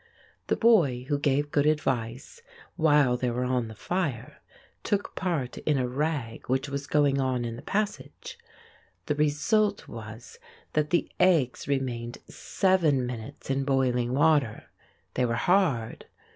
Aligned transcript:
The 0.47 0.55
boy 0.55 1.05
who 1.09 1.19
gave 1.19 1.51
good 1.51 1.67
advice, 1.67 2.41
while 2.75 3.17
they 3.17 3.29
were 3.29 3.43
on 3.43 3.67
the 3.67 3.75
fire, 3.75 4.41
took 4.81 5.13
part 5.13 5.59
in 5.59 5.77
a 5.77 5.87
rag 5.87 6.41
that 6.41 6.49
which 6.49 6.67
was 6.69 6.87
going 6.87 7.21
on 7.21 7.45
in 7.45 7.55
the 7.55 7.61
passage; 7.61 8.39
the 9.05 9.13
result 9.13 9.87
was 9.87 10.39
that 10.73 10.89
the 10.89 11.07
eggs 11.19 11.67
remained 11.67 12.17
seven 12.27 13.05
minutes 13.05 13.51
in 13.51 13.63
boiling 13.63 14.11
water. 14.15 14.71
They 15.13 15.23
were 15.23 15.35
hard. 15.35 16.07